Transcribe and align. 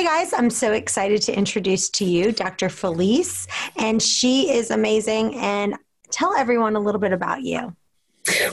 Hey 0.00 0.06
guys, 0.06 0.32
I'm 0.32 0.48
so 0.48 0.72
excited 0.72 1.20
to 1.24 1.36
introduce 1.36 1.90
to 1.90 2.06
you 2.06 2.32
Dr. 2.32 2.70
Felice, 2.70 3.46
and 3.76 4.00
she 4.00 4.50
is 4.50 4.70
amazing. 4.70 5.34
And 5.34 5.76
tell 6.10 6.34
everyone 6.34 6.74
a 6.74 6.80
little 6.80 7.02
bit 7.02 7.12
about 7.12 7.42
you. 7.42 7.76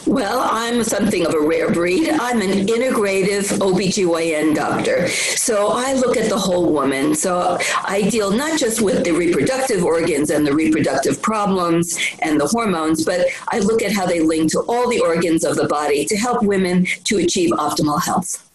Well, 0.05 0.41
I'm 0.41 0.83
something 0.83 1.25
of 1.25 1.33
a 1.33 1.39
rare 1.39 1.71
breed. 1.71 2.09
I'm 2.09 2.41
an 2.41 2.49
integrative 2.49 3.59
OBGYN 3.59 4.55
doctor. 4.55 5.07
So 5.07 5.69
I 5.69 5.93
look 5.93 6.17
at 6.17 6.29
the 6.29 6.37
whole 6.37 6.73
woman. 6.73 7.15
So 7.15 7.57
I 7.81 8.09
deal 8.09 8.29
not 8.29 8.59
just 8.59 8.81
with 8.81 9.05
the 9.05 9.11
reproductive 9.11 9.85
organs 9.85 10.31
and 10.31 10.45
the 10.45 10.53
reproductive 10.53 11.21
problems 11.21 11.97
and 12.23 12.41
the 12.41 12.47
hormones, 12.47 13.05
but 13.05 13.27
I 13.47 13.59
look 13.59 13.81
at 13.81 13.93
how 13.93 14.05
they 14.05 14.19
link 14.19 14.51
to 14.51 14.59
all 14.67 14.89
the 14.89 14.99
organs 14.99 15.45
of 15.45 15.55
the 15.55 15.69
body 15.69 16.03
to 16.07 16.17
help 16.17 16.43
women 16.43 16.85
to 17.05 17.19
achieve 17.19 17.51
optimal 17.51 18.03
health. 18.03 18.46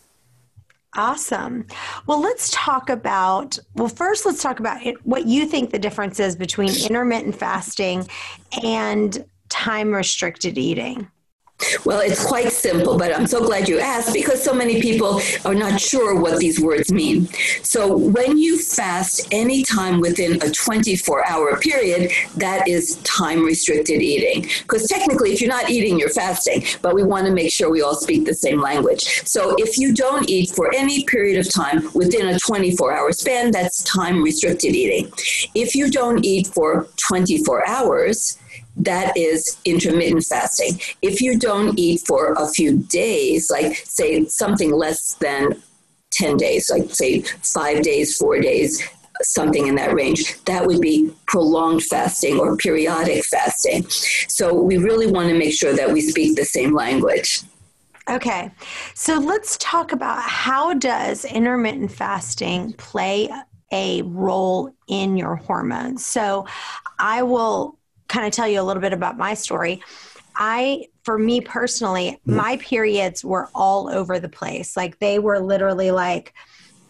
Awesome. 0.94 1.66
Well, 2.06 2.20
let's 2.20 2.50
talk 2.50 2.90
about, 2.90 3.58
well, 3.74 3.88
first, 3.88 4.26
let's 4.26 4.42
talk 4.42 4.60
about 4.60 4.80
what 5.04 5.26
you 5.26 5.46
think 5.46 5.70
the 5.70 5.78
difference 5.78 6.20
is 6.20 6.36
between 6.36 6.68
intermittent 6.68 7.34
fasting 7.34 8.06
and 8.62 9.24
time 9.48 9.92
restricted 9.92 10.58
eating. 10.58 11.08
Well, 11.84 12.00
it's 12.00 12.24
quite 12.24 12.52
simple, 12.52 12.96
but 12.98 13.14
I'm 13.14 13.26
so 13.26 13.44
glad 13.44 13.68
you 13.68 13.78
asked 13.78 14.12
because 14.12 14.42
so 14.42 14.52
many 14.52 14.80
people 14.80 15.20
are 15.44 15.54
not 15.54 15.80
sure 15.80 16.18
what 16.18 16.38
these 16.38 16.60
words 16.60 16.92
mean. 16.92 17.28
So, 17.62 17.96
when 17.96 18.38
you 18.38 18.58
fast 18.58 19.28
any 19.32 19.62
time 19.62 20.00
within 20.00 20.42
a 20.42 20.50
24 20.50 21.28
hour 21.28 21.58
period, 21.58 22.10
that 22.36 22.68
is 22.68 22.96
time 23.04 23.44
restricted 23.44 24.02
eating. 24.02 24.42
Because 24.62 24.86
technically, 24.88 25.32
if 25.32 25.40
you're 25.40 25.50
not 25.50 25.70
eating, 25.70 25.98
you're 25.98 26.10
fasting, 26.10 26.64
but 26.82 26.94
we 26.94 27.02
want 27.02 27.26
to 27.26 27.32
make 27.32 27.52
sure 27.52 27.70
we 27.70 27.82
all 27.82 27.94
speak 27.94 28.24
the 28.24 28.34
same 28.34 28.60
language. 28.60 29.02
So, 29.26 29.54
if 29.58 29.78
you 29.78 29.94
don't 29.94 30.28
eat 30.28 30.50
for 30.50 30.74
any 30.74 31.04
period 31.04 31.38
of 31.38 31.52
time 31.52 31.88
within 31.94 32.28
a 32.28 32.38
24 32.38 32.92
hour 32.92 33.12
span, 33.12 33.50
that's 33.50 33.82
time 33.84 34.22
restricted 34.22 34.74
eating. 34.74 35.12
If 35.54 35.74
you 35.74 35.90
don't 35.90 36.24
eat 36.24 36.48
for 36.48 36.88
24 36.96 37.68
hours, 37.68 38.38
that 38.76 39.16
is 39.16 39.58
intermittent 39.64 40.24
fasting. 40.24 40.80
If 41.02 41.20
you 41.20 41.38
don't 41.38 41.78
eat 41.78 42.02
for 42.06 42.32
a 42.32 42.48
few 42.48 42.78
days, 42.78 43.50
like 43.50 43.76
say 43.76 44.24
something 44.26 44.72
less 44.72 45.14
than 45.14 45.62
10 46.12 46.36
days, 46.36 46.70
like 46.70 46.90
say 46.90 47.20
five 47.20 47.82
days, 47.82 48.16
four 48.16 48.40
days, 48.40 48.82
something 49.22 49.66
in 49.66 49.74
that 49.76 49.94
range, 49.94 50.42
that 50.44 50.66
would 50.66 50.80
be 50.80 51.12
prolonged 51.26 51.82
fasting 51.84 52.38
or 52.38 52.56
periodic 52.56 53.24
fasting. 53.24 53.84
So 53.88 54.54
we 54.54 54.78
really 54.78 55.06
want 55.06 55.28
to 55.28 55.38
make 55.38 55.54
sure 55.54 55.74
that 55.74 55.90
we 55.90 56.00
speak 56.00 56.36
the 56.36 56.44
same 56.44 56.74
language. 56.74 57.42
Okay, 58.10 58.50
so 58.94 59.18
let's 59.18 59.56
talk 59.58 59.92
about 59.92 60.20
how 60.22 60.74
does 60.74 61.24
intermittent 61.24 61.92
fasting 61.92 62.72
play 62.72 63.30
a 63.70 64.02
role 64.02 64.74
in 64.88 65.16
your 65.16 65.36
hormones. 65.36 66.04
So 66.04 66.46
I 66.98 67.22
will 67.22 67.78
kind 68.12 68.26
of 68.26 68.32
tell 68.32 68.46
you 68.46 68.60
a 68.60 68.62
little 68.62 68.82
bit 68.82 68.92
about 68.92 69.16
my 69.16 69.34
story. 69.34 69.82
I, 70.36 70.86
for 71.02 71.18
me 71.18 71.40
personally, 71.40 72.20
mm. 72.26 72.34
my 72.34 72.58
periods 72.58 73.24
were 73.24 73.48
all 73.54 73.88
over 73.88 74.18
the 74.18 74.28
place. 74.28 74.76
Like 74.76 74.98
they 74.98 75.18
were 75.18 75.40
literally 75.40 75.90
like, 75.90 76.34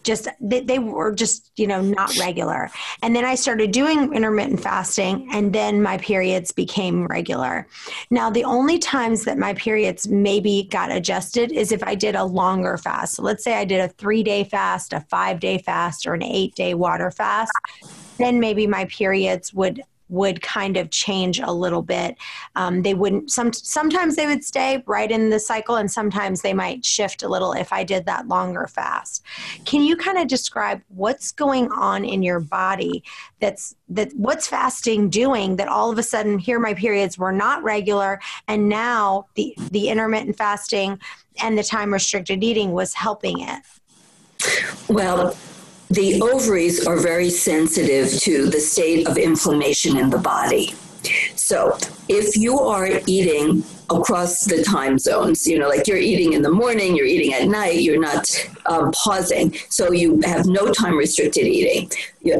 just 0.03 0.27
they, 0.41 0.59
they 0.59 0.79
were 0.79 1.13
just 1.13 1.49
you 1.55 1.65
know 1.65 1.81
not 1.81 2.13
regular 2.19 2.69
and 3.01 3.15
then 3.15 3.23
i 3.23 3.35
started 3.35 3.71
doing 3.71 4.13
intermittent 4.13 4.59
fasting 4.59 5.29
and 5.31 5.53
then 5.53 5.81
my 5.81 5.97
periods 5.99 6.51
became 6.51 7.07
regular 7.07 7.65
now 8.11 8.29
the 8.29 8.43
only 8.43 8.77
times 8.77 9.23
that 9.23 9.37
my 9.37 9.53
periods 9.53 10.09
maybe 10.09 10.67
got 10.69 10.91
adjusted 10.91 11.53
is 11.53 11.71
if 11.71 11.81
i 11.83 11.95
did 11.95 12.15
a 12.15 12.23
longer 12.25 12.77
fast 12.77 13.13
so 13.13 13.23
let's 13.23 13.45
say 13.45 13.53
i 13.53 13.63
did 13.63 13.79
a 13.79 13.87
three 13.87 14.23
day 14.23 14.43
fast 14.43 14.91
a 14.91 14.99
five 14.99 15.39
day 15.39 15.57
fast 15.57 16.05
or 16.05 16.13
an 16.13 16.23
eight 16.23 16.53
day 16.53 16.73
water 16.73 17.09
fast 17.09 17.53
then 18.17 18.41
maybe 18.41 18.67
my 18.67 18.83
periods 18.85 19.53
would 19.53 19.81
would 20.13 20.43
kind 20.43 20.77
of 20.77 20.91
change 20.91 21.39
a 21.39 21.51
little 21.51 21.81
bit. 21.81 22.15
Um, 22.55 22.83
they 22.83 22.93
wouldn't. 22.93 23.31
Some 23.31 23.51
sometimes 23.51 24.15
they 24.15 24.27
would 24.27 24.43
stay 24.43 24.83
right 24.85 25.09
in 25.09 25.31
the 25.31 25.39
cycle, 25.39 25.75
and 25.75 25.91
sometimes 25.91 26.41
they 26.41 26.53
might 26.53 26.85
shift 26.85 27.23
a 27.23 27.27
little 27.27 27.53
if 27.53 27.73
I 27.73 27.83
did 27.83 28.05
that 28.05 28.27
longer 28.27 28.67
fast. 28.67 29.23
Can 29.65 29.81
you 29.81 29.97
kind 29.97 30.19
of 30.19 30.27
describe 30.27 30.81
what's 30.89 31.31
going 31.31 31.71
on 31.71 32.05
in 32.05 32.21
your 32.21 32.39
body? 32.39 33.03
That's 33.39 33.75
that. 33.89 34.13
What's 34.13 34.47
fasting 34.47 35.09
doing 35.09 35.55
that 35.55 35.67
all 35.67 35.91
of 35.91 35.97
a 35.97 36.03
sudden 36.03 36.37
here 36.37 36.59
my 36.59 36.75
periods 36.75 37.17
were 37.17 37.33
not 37.33 37.63
regular, 37.63 38.21
and 38.47 38.69
now 38.69 39.25
the 39.33 39.55
the 39.71 39.89
intermittent 39.89 40.37
fasting 40.37 40.99
and 41.41 41.57
the 41.57 41.63
time 41.63 41.91
restricted 41.91 42.43
eating 42.43 42.71
was 42.71 42.93
helping 42.93 43.39
it. 43.39 43.61
Well, 44.87 45.35
the 45.89 46.21
ovaries 46.21 46.85
are 46.85 46.97
very 46.97 47.29
sensitive 47.29 48.11
to 48.21 48.49
the 48.49 48.59
state 48.59 49.07
of 49.07 49.17
inflammation 49.17 49.97
in 49.97 50.09
the 50.09 50.17
body. 50.17 50.73
So, 51.35 51.77
if 52.07 52.37
you 52.37 52.57
are 52.59 52.87
eating 53.05 53.63
across 53.89 54.45
the 54.45 54.63
time 54.63 54.97
zones, 54.97 55.45
you 55.45 55.59
know, 55.59 55.67
like 55.67 55.87
you're 55.87 55.97
eating 55.97 56.33
in 56.33 56.41
the 56.41 56.49
morning, 56.49 56.95
you're 56.95 57.05
eating 57.05 57.33
at 57.33 57.47
night, 57.47 57.81
you're 57.81 57.99
not 57.99 58.25
um, 58.65 58.91
pausing, 58.93 59.53
so 59.69 59.91
you 59.91 60.21
have 60.23 60.45
no 60.45 60.71
time 60.71 60.97
restricted 60.97 61.45
eating, 61.45 61.91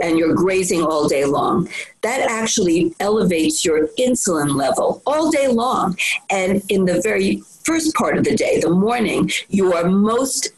and 0.01 0.17
you're 0.17 0.33
grazing 0.33 0.81
all 0.81 1.07
day 1.07 1.25
long, 1.25 1.69
that 2.01 2.21
actually 2.29 2.95
elevates 2.99 3.65
your 3.65 3.87
insulin 3.99 4.55
level 4.55 5.01
all 5.05 5.29
day 5.29 5.47
long. 5.47 5.97
And 6.29 6.63
in 6.69 6.85
the 6.85 7.01
very 7.01 7.43
first 7.63 7.93
part 7.95 8.17
of 8.17 8.23
the 8.23 8.35
day, 8.35 8.59
the 8.59 8.69
morning, 8.69 9.29
you 9.49 9.73
are 9.73 9.89
most 9.89 10.49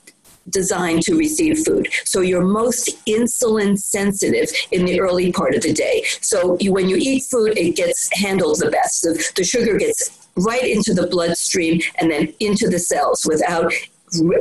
designed 0.49 1.01
to 1.03 1.15
receive 1.15 1.59
food. 1.65 1.87
So 2.03 2.21
you're 2.21 2.43
most 2.43 3.03
insulin 3.05 3.77
sensitive 3.77 4.49
in 4.71 4.85
the 4.85 4.99
early 4.99 5.31
part 5.31 5.55
of 5.55 5.61
the 5.61 5.73
day. 5.73 6.03
So 6.21 6.57
you, 6.59 6.71
when 6.71 6.89
you 6.89 6.97
eat 6.97 7.23
food, 7.23 7.57
it 7.57 7.75
gets 7.75 8.09
handled 8.13 8.59
the 8.59 8.69
best. 8.69 9.01
The, 9.01 9.31
the 9.35 9.43
sugar 9.43 9.77
gets 9.77 10.27
right 10.35 10.63
into 10.63 10.93
the 10.93 11.07
bloodstream 11.07 11.81
and 11.97 12.11
then 12.11 12.33
into 12.39 12.69
the 12.69 12.79
cells 12.79 13.25
without 13.27 13.71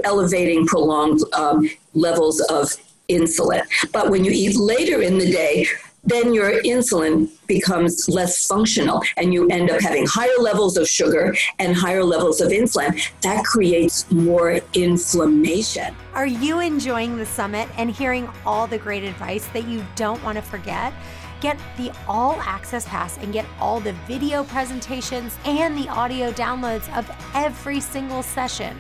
elevating 0.04 0.66
prolonged 0.66 1.20
um, 1.34 1.70
levels 1.94 2.41
of 2.42 2.71
insulin. 3.09 3.62
But 3.92 4.10
when 4.10 4.25
you 4.25 4.32
eat 4.32 4.56
later 4.56 5.03
in 5.03 5.19
the 5.19 5.31
day, 5.31 5.66
then 6.06 6.34
your 6.34 6.62
insulin 6.62 7.31
becomes 7.47 8.09
less 8.09 8.47
functional 8.47 9.03
and 9.16 9.32
you 9.32 9.48
end 9.48 9.70
up 9.70 9.81
having 9.81 10.06
higher 10.06 10.38
levels 10.38 10.76
of 10.76 10.88
sugar 10.88 11.34
and 11.59 11.75
higher 11.75 12.04
levels 12.04 12.41
of 12.41 12.50
insulin. 12.50 13.00
That 13.22 13.44
creates 13.44 14.10
more 14.10 14.60
inflammation. 14.75 15.94
Are 16.15 16.26
you 16.26 16.60
enjoying 16.60 17.16
the 17.16 17.26
summit 17.26 17.69
and 17.78 17.91
hearing 17.91 18.28
all 18.44 18.66
the 18.66 18.78
great 18.78 19.04
advice 19.04 19.47
that 19.48 19.66
you 19.66 19.84
don't 19.97 20.22
want 20.22 20.37
to 20.37 20.42
forget? 20.42 20.92
Get 21.41 21.59
the 21.76 21.92
all 22.06 22.41
access 22.41 22.86
pass 22.86 23.19
and 23.19 23.32
get 23.32 23.44
all 23.59 23.81
the 23.81 23.92
video 24.06 24.44
presentations 24.44 25.36
and 25.44 25.76
the 25.76 25.88
audio 25.88 26.32
downloads 26.32 26.94
of 26.97 27.10
every 27.34 27.81
single 27.81 28.22
session. 28.22 28.78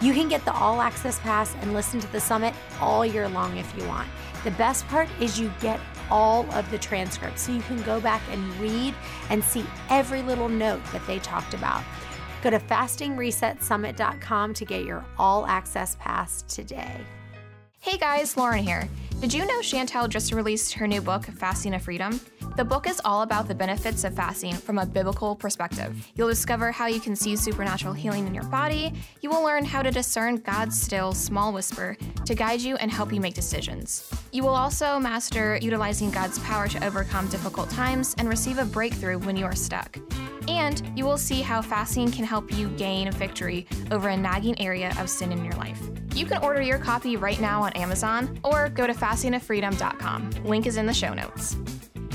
You 0.00 0.14
can 0.14 0.28
get 0.28 0.44
the 0.44 0.52
all 0.52 0.80
access 0.80 1.18
pass 1.18 1.54
and 1.60 1.74
listen 1.74 1.98
to 2.00 2.12
the 2.12 2.20
summit 2.20 2.54
all 2.80 3.04
year 3.04 3.28
long 3.28 3.56
if 3.56 3.76
you 3.76 3.84
want. 3.88 4.08
The 4.44 4.52
best 4.52 4.86
part 4.86 5.08
is 5.20 5.40
you 5.40 5.52
get 5.60 5.80
all 6.10 6.50
of 6.52 6.70
the 6.70 6.78
transcripts 6.78 7.42
so 7.42 7.52
you 7.52 7.62
can 7.62 7.80
go 7.82 8.00
back 8.00 8.22
and 8.30 8.54
read 8.60 8.94
and 9.30 9.42
see 9.42 9.64
every 9.90 10.22
little 10.22 10.48
note 10.48 10.82
that 10.92 11.06
they 11.06 11.18
talked 11.18 11.54
about. 11.54 11.82
Go 12.42 12.50
to 12.50 12.58
fastingresetsummit.com 12.58 14.54
to 14.54 14.64
get 14.64 14.84
your 14.84 15.04
all 15.18 15.46
access 15.46 15.96
pass 15.96 16.42
today. 16.42 17.00
Hey 17.80 17.96
guys, 17.96 18.36
Lauren 18.36 18.64
here. 18.64 18.88
Did 19.20 19.34
you 19.34 19.44
know 19.46 19.58
Chantel 19.58 20.08
just 20.08 20.32
released 20.32 20.74
her 20.74 20.86
new 20.86 21.00
book, 21.00 21.24
Fasting 21.24 21.74
of 21.74 21.82
Freedom? 21.82 22.20
The 22.56 22.64
book 22.64 22.88
is 22.88 23.00
all 23.04 23.22
about 23.22 23.48
the 23.48 23.54
benefits 23.54 24.04
of 24.04 24.14
fasting 24.14 24.54
from 24.54 24.78
a 24.78 24.86
biblical 24.86 25.34
perspective. 25.34 26.08
You'll 26.14 26.28
discover 26.28 26.70
how 26.70 26.86
you 26.86 27.00
can 27.00 27.16
see 27.16 27.34
supernatural 27.34 27.94
healing 27.94 28.28
in 28.28 28.34
your 28.34 28.44
body. 28.44 28.94
You 29.20 29.30
will 29.30 29.42
learn 29.42 29.64
how 29.64 29.82
to 29.82 29.90
discern 29.90 30.36
God's 30.36 30.80
still, 30.80 31.12
small 31.12 31.52
whisper 31.52 31.96
to 32.26 32.34
guide 32.36 32.60
you 32.60 32.76
and 32.76 32.92
help 32.92 33.12
you 33.12 33.20
make 33.20 33.34
decisions. 33.34 34.08
You 34.30 34.44
will 34.44 34.54
also 34.54 35.00
master 35.00 35.58
utilizing 35.60 36.12
God's 36.12 36.38
power 36.38 36.68
to 36.68 36.86
overcome 36.86 37.26
difficult 37.26 37.70
times 37.70 38.14
and 38.18 38.28
receive 38.28 38.58
a 38.58 38.64
breakthrough 38.64 39.18
when 39.18 39.36
you 39.36 39.46
are 39.46 39.56
stuck. 39.56 39.98
And 40.46 40.80
you 40.96 41.04
will 41.04 41.18
see 41.18 41.42
how 41.42 41.60
fasting 41.60 42.12
can 42.12 42.24
help 42.24 42.52
you 42.52 42.68
gain 42.70 43.10
victory 43.10 43.66
over 43.90 44.10
a 44.10 44.16
nagging 44.16 44.60
area 44.60 44.94
of 44.96 45.10
sin 45.10 45.32
in 45.32 45.44
your 45.44 45.54
life. 45.54 45.80
You 46.18 46.26
can 46.26 46.42
order 46.42 46.60
your 46.60 46.78
copy 46.78 47.16
right 47.16 47.40
now 47.40 47.62
on 47.62 47.72
Amazon 47.74 48.40
or 48.42 48.70
go 48.70 48.88
to 48.88 48.92
fastingoffreedom.com. 48.92 50.30
Link 50.44 50.66
is 50.66 50.76
in 50.76 50.84
the 50.84 50.92
show 50.92 51.14
notes. 51.14 51.56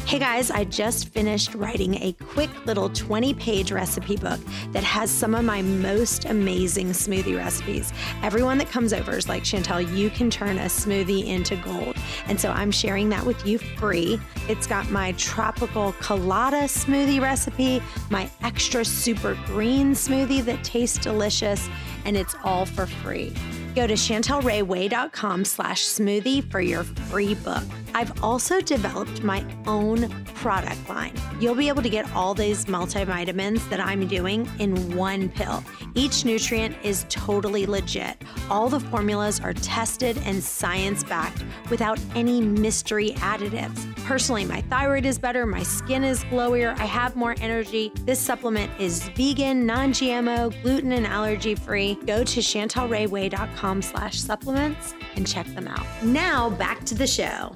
Hey 0.06 0.20
guys, 0.20 0.52
I 0.52 0.66
just 0.66 1.08
finished 1.08 1.56
writing 1.56 1.96
a 2.04 2.12
quick 2.12 2.50
little 2.66 2.90
20 2.90 3.34
page 3.36 3.72
recipe 3.72 4.18
book 4.18 4.42
that 4.74 4.84
has 4.84 5.10
some 5.10 5.34
of 5.34 5.46
my 5.46 5.62
most 5.62 6.26
amazing 6.26 6.90
smoothie 6.90 7.38
recipes. 7.38 7.94
Everyone 8.22 8.58
that 8.58 8.70
comes 8.70 8.92
over 8.92 9.16
is 9.16 9.30
like, 9.30 9.44
Chantel, 9.44 9.96
you 9.96 10.10
can 10.10 10.30
turn 10.30 10.58
a 10.58 10.66
smoothie 10.66 11.26
into 11.26 11.56
gold. 11.56 11.96
And 12.28 12.38
so 12.38 12.52
I'm 12.52 12.72
sharing 12.72 13.08
that 13.10 13.26
with 13.26 13.48
you 13.48 13.58
free. 13.58 14.20
It's 14.50 14.68
got 14.68 14.90
my 14.92 15.14
tropical 15.14 15.94
colada 15.94 16.64
smoothie 16.64 17.22
recipe, 17.22 17.82
my 18.10 18.30
extra 18.42 18.84
super 18.84 19.36
green 19.46 19.94
smoothie 19.94 20.44
that 20.44 20.62
tastes 20.66 20.98
delicious, 20.98 21.70
and 22.04 22.18
it's 22.18 22.36
all 22.44 22.66
for 22.66 22.86
free. 22.86 23.34
Go 23.76 23.88
to 23.88 23.94
chantelrayway.com 23.94 25.46
slash 25.46 25.84
smoothie 25.84 26.50
for 26.52 26.62
your 26.62 26.84
free 26.84 27.34
book. 27.34 27.64
I've 27.96 28.24
also 28.24 28.60
developed 28.62 29.24
my 29.24 29.46
own 29.66 30.10
product 30.36 30.90
line. 30.90 31.14
You'll 31.40 31.56
be 31.56 31.70
able 31.70 31.82
to 31.82 31.90
get 31.90 32.12
all 32.14 32.34
these 32.34 32.66
multivitamins 32.66 33.68
that 33.70 33.80
I'm 33.80 34.08
doing 34.08 34.50
in 34.60 34.96
one 34.96 35.30
pill. 35.30 35.64
Each 35.96 36.24
nutrient 36.26 36.76
is 36.84 37.06
totally 37.10 37.66
legit. 37.66 38.22
All 38.50 38.70
the 38.70 38.80
formulas 38.80 39.40
are 39.40 39.54
tested 39.54 40.18
and 40.26 40.44
science 40.44 41.04
backed 41.04 41.44
without 41.70 42.00
any 42.16 42.42
mystery 42.42 43.12
additives. 43.18 43.93
Personally, 44.14 44.46
my 44.46 44.62
thyroid 44.70 45.08
is 45.08 45.18
better, 45.18 45.44
my 45.48 45.64
skin 45.64 46.04
is 46.04 46.24
glowier, 46.26 46.78
I 46.78 46.86
have 46.86 47.16
more 47.16 47.34
energy. 47.42 47.92
This 48.02 48.20
supplement 48.20 48.70
is 48.80 49.10
vegan, 49.16 49.66
non 49.66 49.92
GMO, 49.92 50.54
gluten 50.62 50.92
and 50.92 51.08
allergy 51.08 51.56
free. 51.56 51.96
Go 52.06 52.24
to 52.24 52.40
chantelrayway.com 52.40 53.82
slash 53.82 54.20
supplements 54.20 54.94
and 55.16 55.26
check 55.26 55.48
them 55.56 55.68
out. 55.68 55.84
Now 56.04 56.52
back 56.52 56.86
to 56.86 56.94
the 56.94 57.08
show. 57.08 57.56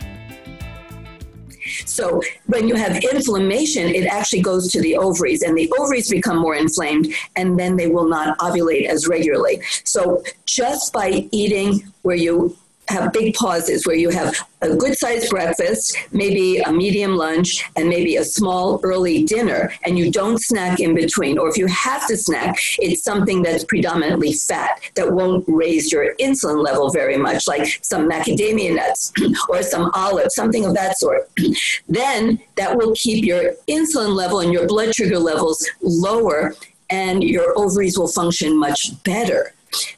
So 1.85 2.23
when 2.47 2.67
you 2.67 2.73
have 2.73 3.03
inflammation, 3.03 3.93
it 3.93 4.07
actually 4.07 4.41
goes 4.41 4.71
to 4.71 4.81
the 4.81 4.97
ovaries, 4.97 5.43
and 5.43 5.55
the 5.55 5.71
ovaries 5.77 6.09
become 6.09 6.39
more 6.39 6.55
inflamed, 6.55 7.13
and 7.35 7.59
then 7.59 7.75
they 7.75 7.87
will 7.87 8.09
not 8.09 8.35
ovulate 8.39 8.87
as 8.87 9.07
regularly. 9.07 9.61
So 9.83 10.23
just 10.47 10.91
by 10.91 11.27
eating 11.31 11.83
where 12.01 12.15
you 12.15 12.57
have 12.89 13.11
big 13.13 13.33
pauses 13.33 13.85
where 13.85 13.95
you 13.95 14.09
have 14.09 14.35
a 14.61 14.75
good 14.75 14.97
sized 14.97 15.29
breakfast, 15.29 15.97
maybe 16.11 16.57
a 16.59 16.71
medium 16.71 17.15
lunch, 17.15 17.63
and 17.75 17.87
maybe 17.89 18.15
a 18.15 18.23
small 18.23 18.79
early 18.83 19.23
dinner, 19.23 19.73
and 19.83 19.97
you 19.97 20.11
don't 20.11 20.41
snack 20.41 20.79
in 20.79 20.95
between. 20.95 21.37
Or 21.37 21.49
if 21.49 21.57
you 21.57 21.67
have 21.67 22.07
to 22.07 22.17
snack, 22.17 22.57
it's 22.79 23.03
something 23.03 23.41
that's 23.41 23.63
predominantly 23.65 24.33
fat 24.33 24.79
that 24.95 25.11
won't 25.11 25.43
raise 25.47 25.91
your 25.91 26.15
insulin 26.15 26.63
level 26.63 26.89
very 26.89 27.17
much, 27.17 27.47
like 27.47 27.79
some 27.83 28.09
macadamia 28.09 28.75
nuts 28.75 29.11
or 29.49 29.61
some 29.61 29.91
olives, 29.93 30.35
something 30.35 30.65
of 30.65 30.73
that 30.73 30.97
sort. 30.97 31.29
then 31.87 32.39
that 32.55 32.75
will 32.75 32.93
keep 32.95 33.25
your 33.25 33.53
insulin 33.67 34.15
level 34.15 34.39
and 34.39 34.51
your 34.51 34.67
blood 34.67 34.95
sugar 34.95 35.19
levels 35.19 35.67
lower, 35.81 36.55
and 36.89 37.23
your 37.23 37.57
ovaries 37.59 37.97
will 37.97 38.07
function 38.07 38.57
much 38.57 38.91
better. 39.03 39.53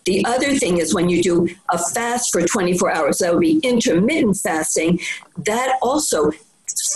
The 0.06 0.24
other 0.26 0.56
thing 0.56 0.78
is 0.78 0.94
when 0.94 1.10
you 1.10 1.22
do 1.22 1.48
a 1.70 1.78
fast 1.78 2.32
for 2.32 2.42
24 2.42 2.92
hours, 2.92 3.18
that 3.20 3.34
would 3.34 3.42
be 3.42 3.60
intermittent 3.64 4.38
fasting, 4.38 5.00
that 5.38 5.78
also 5.82 6.32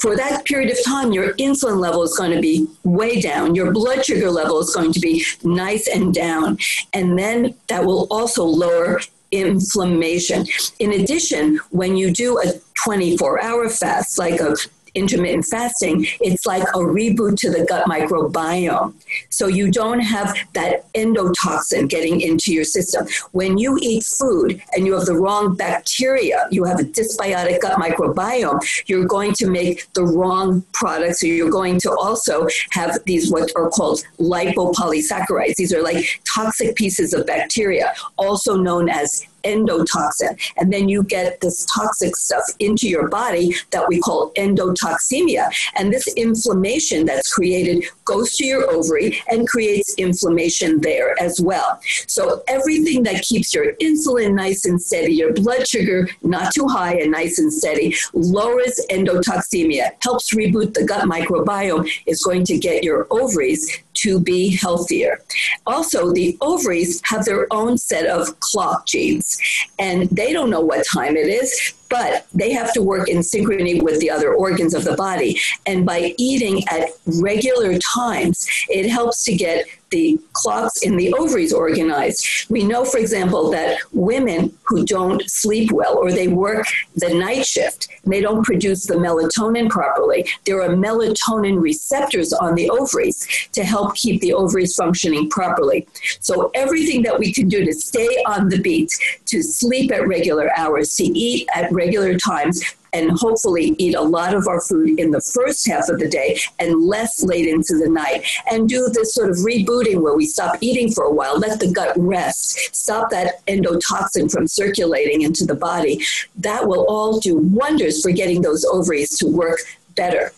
for 0.02 0.16
that 0.16 0.46
period 0.46 0.72
of 0.72 0.84
time, 0.84 1.12
your 1.12 1.34
insulin 1.36 1.80
level 1.80 2.04
is 2.04 2.16
going 2.18 2.32
to 2.32 2.42
be 2.42 2.68
way 2.84 3.20
down. 3.20 3.56
Your 3.56 3.72
blood 3.72 4.06
sugar 4.06 4.30
level 4.30 4.60
is 4.60 4.74
going 4.74 4.94
to 4.94 5.00
be 5.00 5.26
nice 5.44 5.88
and 5.88 6.14
down. 6.14 6.58
And 6.94 7.18
then 7.18 7.56
that 7.68 7.84
will 7.84 8.08
also 8.12 8.44
lower 8.44 9.02
inflammation. 9.32 10.46
In 10.80 10.94
addition, 10.94 11.60
when 11.72 11.98
you 11.98 12.12
do 12.12 12.40
a 12.40 12.54
24 12.84 13.42
hour 13.42 13.70
fast, 13.70 14.20
like 14.20 14.40
a 14.40 14.56
intermittent 14.96 15.46
fasting, 15.46 16.06
it's 16.22 16.46
like 16.46 16.64
a 16.64 16.80
reboot 16.80 17.38
to 17.38 17.50
the 17.50 17.66
gut 17.66 17.88
microbiome. 17.88 18.94
So 19.30 19.48
you 19.48 19.72
don't 19.72 20.00
have 20.00 20.36
that 20.54 20.92
endotoxin 20.94 21.90
getting 21.90 22.22
into 22.22 22.54
your 22.54 22.64
system. 22.64 23.08
When 23.32 23.58
you 23.58 23.78
eat 23.82 24.04
food 24.04 24.62
and 24.76 24.86
you 24.86 24.94
have 24.94 25.06
the 25.06 25.16
wrong 25.16 25.56
bacteria, 25.56 26.48
you 26.52 26.64
have 26.66 26.80
a 26.80 26.84
dysbiotic 26.84 27.62
gut 27.62 27.80
microbiome, 27.80 28.62
you're 28.88 29.06
going 29.06 29.34
to 29.34 29.48
make 29.48 29.92
the 29.94 30.06
wrong 30.06 30.64
products. 30.74 31.22
So 31.22 31.28
you're 31.28 31.50
going 31.50 31.80
to 31.82 31.92
also 31.92 32.48
have 32.72 33.00
these 33.06 33.32
what 33.32 33.52
are 33.56 33.70
called 33.70 34.04
lipopolysaccharides. 34.20 35.56
These 35.56 35.74
are 35.74 35.82
like 35.82 36.22
toxic 36.32 36.76
pieces 36.76 37.14
of 37.14 37.26
bacteria, 37.26 37.94
also 38.18 38.56
known 38.56 38.90
as 38.90 39.26
endotoxin. 39.44 40.40
And 40.58 40.72
then 40.72 40.90
you 40.90 41.04
get 41.04 41.42
this 41.42 41.66
toxic 41.66 42.16
stuff 42.16 42.44
into 42.60 42.88
your 42.88 43.08
body 43.08 43.56
that 43.72 43.88
we 43.88 44.00
call 44.00 44.32
endotoxemia. 44.34 45.50
And 45.76 45.92
this 45.92 46.08
inflammation 46.16 47.06
that's 47.06 47.34
created 47.34 47.86
goes 48.06 48.36
to 48.38 48.46
your 48.46 48.70
ovary 48.72 49.22
and 49.30 49.48
creates 49.48 49.96
inflammation 49.96 50.82
there 50.82 51.16
as 51.22 51.40
well. 51.42 51.80
So 52.08 52.44
everything 52.48 53.04
that 53.04 53.24
keeps 53.24 53.54
your 53.54 53.74
insulin 53.76 54.34
nice 54.34 54.66
and 54.66 54.82
steady, 54.82 55.14
your 55.14 55.34
blood 55.34 55.68
sugar 55.68 56.10
not 56.22 56.54
too 56.54 56.68
high 56.68 56.96
and 56.96 57.12
nice 57.12 57.40
and 57.40 57.52
steady, 57.52 57.96
lowers 58.14 58.80
endotoxemia, 58.90 59.92
helps 60.02 60.34
reboot 60.34 60.74
the 60.74 60.86
gut 60.86 61.08
microbiome, 61.08 61.90
is 62.06 62.24
going 62.24 62.46
to 62.46 62.58
get 62.58 62.84
your 62.84 63.08
ovaries 63.12 63.84
to 63.94 64.20
be 64.20 64.56
healthier. 64.56 65.22
Also, 65.66 66.12
the 66.12 66.38
ovaries 66.42 67.02
have 67.06 67.26
their 67.26 67.48
own 67.52 67.78
set 67.78 68.06
of 68.06 68.40
clock 68.40 68.86
genes, 68.86 69.33
and 69.80 70.10
they 70.10 70.34
don't 70.34 70.50
know 70.50 70.62
what 70.62 70.86
time 70.86 71.16
it 71.16 71.28
is, 71.28 71.74
but 71.90 72.26
they 72.34 72.52
have 72.52 72.74
to 72.74 72.82
work 72.82 73.10
in 73.10 73.20
synchrony 73.20 73.82
with 73.82 74.00
the 74.00 74.10
other 74.10 74.34
organs 74.34 74.74
of 74.74 74.84
the 74.84 74.96
body. 74.96 75.40
And 75.66 75.86
by 75.86 76.16
eating 76.18 76.68
at 76.70 76.90
regular 77.22 77.78
times, 77.80 78.48
it 78.70 78.90
helps 78.90 79.24
to 79.26 79.36
get 79.36 79.66
the 79.94 80.20
clocks 80.34 80.82
in 80.82 80.98
the 80.98 81.14
ovaries 81.14 81.54
organized. 81.54 82.50
We 82.50 82.64
know, 82.64 82.84
for 82.84 82.98
example, 82.98 83.52
that 83.52 83.78
women 83.92 84.58
who 84.64 84.86
don't 84.86 85.22
sleep 85.30 85.72
well 85.72 85.98
or 85.98 86.12
they 86.12 86.28
work 86.28 86.66
the 86.96 87.14
night 87.14 87.46
shift 87.46 87.88
they 88.06 88.22
don't 88.22 88.44
produce 88.44 88.86
the 88.86 88.96
melatonin 88.96 89.70
properly, 89.70 90.28
there 90.46 90.62
are 90.62 90.70
melatonin 90.70 91.62
receptors 91.62 92.34
on 92.34 92.56
the 92.56 92.70
ovaries 92.70 93.26
to 93.54 93.64
help 93.64 93.96
keep 93.96 94.22
the 94.22 94.34
ovaries 94.34 94.76
functioning 94.76 95.30
properly. 95.30 95.88
So, 96.20 96.52
everything 96.54 97.04
that 97.04 97.18
we 97.18 97.34
can 97.34 97.48
do 97.48 97.64
to 97.64 97.74
stay 97.74 98.08
on 98.28 98.50
the 98.50 98.60
beat, 98.60 98.90
to 99.26 99.42
sleep 99.42 99.92
at 99.92 100.08
regular 100.08 100.52
hours, 100.58 100.96
to 100.98 101.06
eat 101.06 101.48
at 101.56 101.72
regular 101.72 102.18
times, 102.18 102.62
and 102.94 103.12
hopefully 103.12 103.76
eat 103.78 103.96
a 103.96 104.02
lot 104.02 104.34
of 104.34 104.48
our 104.48 104.62
food 104.62 105.00
in 105.00 105.12
the 105.12 105.22
first 105.22 105.68
half 105.68 105.90
of 105.90 106.00
the 106.00 106.08
day 106.08 106.40
and 106.60 106.84
less 106.84 107.24
late 107.24 107.48
into 107.48 107.78
the 107.78 107.90
night. 107.90 108.26
And 108.50 108.70
do 108.70 108.90
this 108.94 109.14
sort 109.14 109.30
of 109.30 109.38
rebooting 109.38 110.02
where 110.02 110.16
we 110.16 110.26
stop 110.26 110.58
eating 110.62 110.92
for 110.92 111.04
a 111.04 111.12
while, 111.12 111.38
let 111.38 111.60
the 111.60 111.72
gut 111.72 111.94
rest, 111.98 112.76
stop 112.76 113.10
that 113.10 113.46
endotoxin 113.48 114.32
from 114.32 114.48
circulating 114.48 115.22
into 115.22 115.46
the 115.46 115.56
body. 115.56 116.04
That 116.36 116.68
will 116.68 116.86
all 116.88 117.20
do 117.20 117.38
wonders 117.38 118.02
for 118.02 118.12
getting 118.12 118.42
those 118.42 118.66
ovaries 118.66 119.18
to 119.18 119.28
work 119.28 119.60
better. 119.96 120.32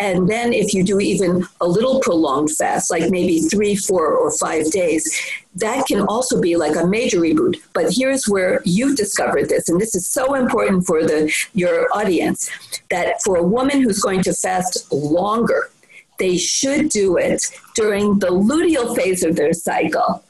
And 0.00 0.28
then 0.28 0.52
if 0.52 0.74
you 0.74 0.82
do 0.84 1.00
even 1.00 1.46
a 1.60 1.66
little 1.66 2.00
prolonged 2.00 2.50
fast, 2.50 2.90
like 2.90 3.10
maybe 3.10 3.40
three, 3.40 3.76
four, 3.76 4.14
or 4.14 4.30
five 4.32 4.70
days, 4.70 5.20
that 5.56 5.86
can 5.86 6.00
also 6.02 6.40
be 6.40 6.56
like 6.56 6.76
a 6.76 6.86
major 6.86 7.20
reboot. 7.20 7.60
But 7.72 7.92
here's 7.92 8.26
where 8.28 8.62
you've 8.64 8.96
discovered 8.96 9.48
this, 9.48 9.68
and 9.68 9.80
this 9.80 9.94
is 9.94 10.08
so 10.08 10.34
important 10.34 10.86
for 10.86 11.02
the 11.02 11.32
your 11.54 11.88
audience, 11.94 12.50
that 12.90 13.22
for 13.22 13.36
a 13.36 13.42
woman 13.42 13.82
who's 13.82 14.00
going 14.00 14.22
to 14.22 14.32
fast 14.32 14.90
longer, 14.92 15.70
they 16.18 16.36
should 16.36 16.88
do 16.88 17.16
it 17.16 17.44
during 17.74 18.18
the 18.18 18.28
luteal 18.28 18.94
phase 18.96 19.22
of 19.22 19.36
their 19.36 19.52
cycle 19.52 20.22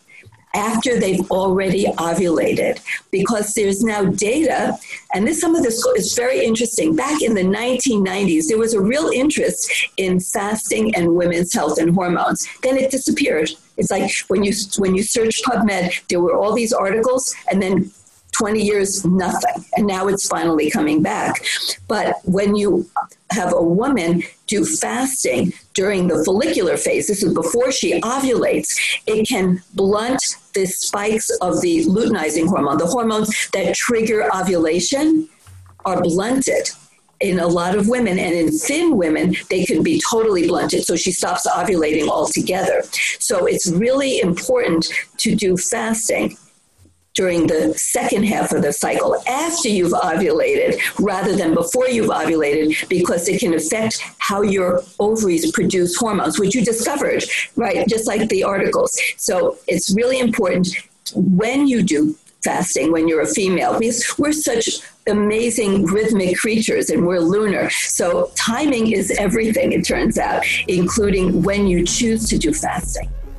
after 0.55 0.99
they've 0.99 1.31
already 1.31 1.85
ovulated 1.99 2.81
because 3.11 3.55
there's 3.55 3.83
now 3.83 4.05
data 4.05 4.79
and 5.15 5.27
this 5.27 5.41
some 5.41 5.55
of 5.55 5.63
this 5.63 5.85
is 5.97 6.15
very 6.15 6.45
interesting. 6.45 6.95
Back 6.95 7.23
in 7.23 7.35
the 7.35 7.43
1990s 7.43 8.49
there 8.49 8.59
was 8.59 8.75
a 8.75 8.81
real 8.81 9.09
interest 9.09 9.71
in 9.97 10.21
fasting 10.21 10.95
and 10.95 11.17
women's 11.17 11.53
health 11.53 11.79
and 11.79 11.95
hormones. 11.95 12.47
Then 12.63 12.77
it 12.77 12.91
disappeared. 12.91 13.51
It's 13.77 13.91
like 13.91 14.13
when 14.29 14.45
you 14.45 14.53
when 14.79 14.95
you 14.95 15.03
search 15.03 15.43
pubmed 15.43 16.07
there 16.09 16.21
were 16.21 16.37
all 16.37 16.53
these 16.53 16.73
articles 16.73 17.35
and 17.51 17.63
then 17.63 17.91
20 18.33 18.63
years 18.63 19.05
nothing. 19.05 19.65
And 19.77 19.87
now 19.87 20.09
it's 20.09 20.27
finally 20.27 20.71
coming 20.71 21.03
back. 21.03 21.45
But 21.87 22.17
when 22.25 22.57
you 22.57 22.89
have 23.33 23.53
a 23.53 23.63
woman 23.63 24.23
do 24.47 24.65
fasting 24.65 25.53
during 25.75 26.09
the 26.09 26.23
follicular 26.25 26.77
phase 26.77 27.09
this 27.09 27.23
is 27.23 27.33
before 27.33 27.73
she 27.73 28.01
ovulates 28.01 28.79
it 29.07 29.27
can 29.27 29.63
blunt 29.75 30.23
the 30.55 30.67
spikes 30.67 31.31
of 31.41 31.61
the 31.61 31.85
luteinizing 31.87 32.49
hormone, 32.49 32.79
the 32.79 32.87
hormones 32.87 33.49
that 33.53 33.75
trigger 33.75 34.29
ovulation, 34.35 35.29
are 35.85 36.01
blunted 36.01 36.71
in 37.21 37.39
a 37.39 37.47
lot 37.47 37.77
of 37.77 37.89
women 37.89 38.19
and 38.19 38.35
in 38.35 38.51
thin 38.51 38.97
women 38.97 39.35
they 39.49 39.65
can 39.65 39.83
be 39.83 40.01
totally 40.01 40.47
blunted 40.47 40.85
so 40.85 40.97
she 40.97 41.13
stops 41.13 41.47
ovulating 41.47 42.09
altogether. 42.09 42.83
So 43.19 43.47
it's 43.47 43.71
really 43.71 44.21
important 44.21 44.93
to 45.19 45.35
do 45.35 45.57
fasting 45.57 46.37
during 47.15 47.47
the 47.47 47.75
second 47.77 48.25
half 48.25 48.53
of 48.53 48.63
the 48.63 48.73
cycle 48.73 49.17
after 49.29 49.69
you've 49.69 49.93
ovulated 49.93 50.81
rather 50.99 51.37
than 51.37 51.55
before 51.55 51.89
you've 51.89 52.11
ovulated 52.11 52.89
because 52.89 53.29
it 53.29 53.41
can 53.41 53.55
affect 53.55 54.03
how 54.19 54.43
your 54.43 54.83
ovaries 54.99 55.51
produce 55.53 55.97
hormones, 55.97 56.39
which 56.39 56.55
you 56.55 56.65
discovered, 56.65 57.23
right? 57.57 57.87
Just 57.89 58.07
like 58.07 58.29
the 58.29 58.43
articles. 58.43 58.99
So 59.17 59.59
it's 59.69 59.95
really 59.95 60.21
important 60.21 60.69
when 61.15 61.67
you 61.67 61.83
do 61.83 62.17
fasting 62.43 62.91
when 62.91 63.07
you're 63.09 63.23
a 63.23 63.27
female 63.27 63.79
because 63.79 64.19
we're 64.19 64.33
such 64.33 64.81
amazing 65.07 65.85
rhythmic 65.87 66.37
creatures 66.37 66.91
and 66.91 67.07
we're 67.07 67.21
lunar. 67.21 67.71
So 67.71 68.31
timing 68.35 68.93
is 68.93 69.11
everything, 69.13 69.73
it 69.73 69.85
turns 69.85 70.19
out, 70.19 70.45
including 70.69 71.43
when 71.43 71.67
you 71.67 71.87
choose 71.87 72.29
to 72.29 72.39
do 72.39 72.53
fasting. 72.53 73.09